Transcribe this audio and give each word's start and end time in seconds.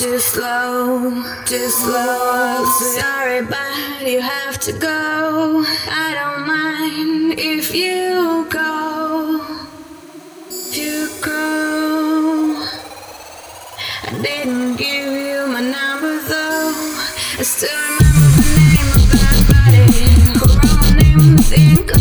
slow, 0.00 1.22
too 1.44 1.68
slow. 1.68 2.64
Sorry, 2.94 3.42
but 3.44 4.00
you 4.06 4.20
have 4.20 4.58
to 4.60 4.72
go. 4.72 5.62
I 5.88 6.14
don't 6.14 6.46
mind 6.46 7.38
if 7.38 7.74
you 7.74 8.46
go. 8.48 9.40
If 10.48 10.76
you 10.76 11.08
go. 11.20 12.64
I 14.04 14.22
didn't 14.22 14.76
give 14.76 15.12
you 15.12 15.46
my 15.48 15.60
number 15.60 16.18
though. 16.28 16.72
I 17.38 17.42
still 17.42 17.70
remember 17.98 18.30
the 18.40 18.48
name 18.72 18.90
of 18.96 19.04
that 19.12 19.38
body. 19.52 19.84
My 20.82 21.02
name? 21.02 21.36
Think 21.38 21.92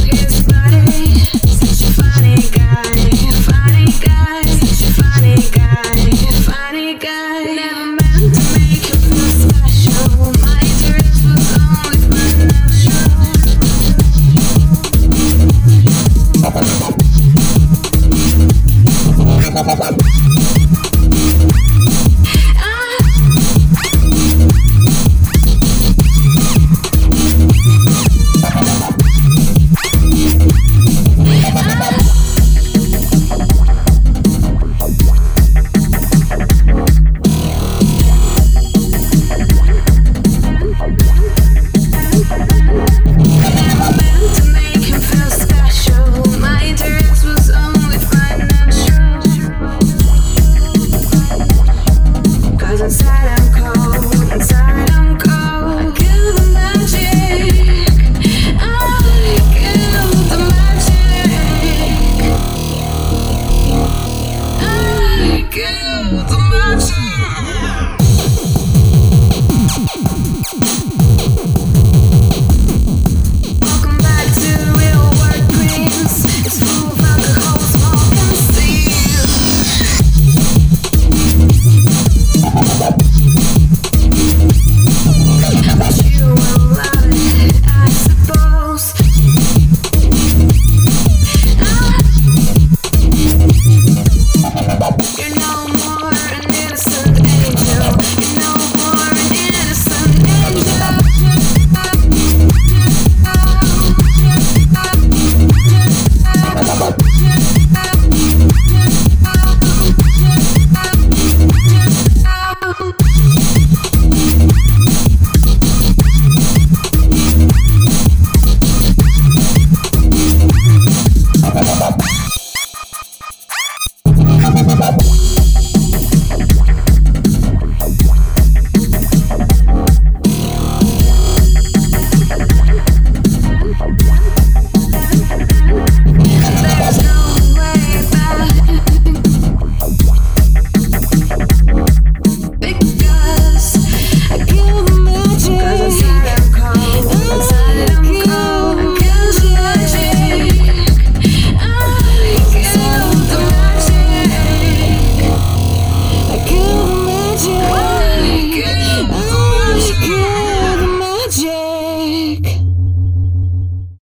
go. 65.60 66.39